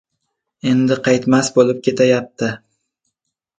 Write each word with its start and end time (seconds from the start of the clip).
Endi 0.71 0.97
qaytmas 1.09 1.53
bo‘lib 1.59 1.85
ketayapti. 1.89 2.53